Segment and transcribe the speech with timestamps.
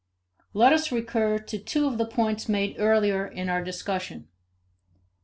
[0.55, 4.29] Let us recur to two of the points made earlier in our discussion.